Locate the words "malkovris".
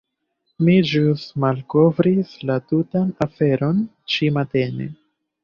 1.43-2.31